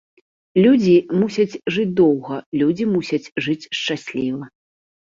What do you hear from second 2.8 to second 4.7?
мусяць жыць шчасліва.